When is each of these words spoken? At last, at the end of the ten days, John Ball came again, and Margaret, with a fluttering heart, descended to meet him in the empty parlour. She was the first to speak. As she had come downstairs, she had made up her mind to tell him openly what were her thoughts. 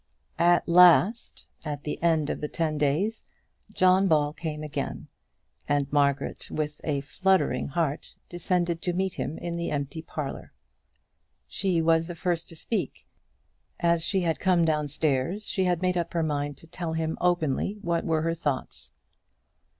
At 0.39 0.67
last, 0.67 1.45
at 1.63 1.83
the 1.83 2.01
end 2.01 2.31
of 2.31 2.41
the 2.41 2.47
ten 2.47 2.79
days, 2.79 3.23
John 3.71 4.07
Ball 4.07 4.33
came 4.33 4.63
again, 4.63 5.09
and 5.69 5.93
Margaret, 5.93 6.49
with 6.49 6.81
a 6.83 7.01
fluttering 7.01 7.67
heart, 7.67 8.15
descended 8.27 8.81
to 8.81 8.93
meet 8.93 9.13
him 9.13 9.37
in 9.37 9.57
the 9.57 9.69
empty 9.69 10.01
parlour. 10.01 10.53
She 11.45 11.83
was 11.83 12.07
the 12.07 12.15
first 12.15 12.49
to 12.49 12.55
speak. 12.55 13.05
As 13.79 14.03
she 14.03 14.21
had 14.21 14.39
come 14.39 14.65
downstairs, 14.65 15.45
she 15.45 15.65
had 15.65 15.83
made 15.83 15.99
up 15.99 16.13
her 16.13 16.23
mind 16.23 16.57
to 16.57 16.65
tell 16.65 16.93
him 16.93 17.15
openly 17.21 17.77
what 17.81 18.03
were 18.03 18.23
her 18.23 18.33
thoughts. 18.33 18.91